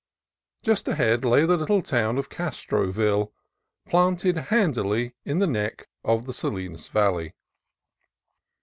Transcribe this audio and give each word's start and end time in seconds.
Just 0.63 0.87
ahead 0.87 1.23
lay 1.23 1.45
the 1.45 1.55
little 1.57 1.83
town 1.83 2.17
of 2.17 2.27
Castroville, 2.27 3.31
planted 3.87 4.35
handily 4.35 5.13
in 5.25 5.37
the 5.37 5.45
neck 5.45 5.87
of 6.03 6.25
the 6.25 6.33
Salinas 6.33 6.87
Valley. 6.87 7.35